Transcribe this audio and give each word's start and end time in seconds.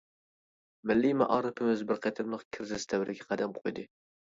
مىللىي 0.91 1.13
مائارىپىمىز 1.19 1.85
بىر 1.93 2.01
قېتىملىق 2.07 2.47
كىرىزىس 2.57 2.91
دەۋرىگە 2.95 3.31
قەدەم 3.31 3.57
قويدى. 3.63 3.89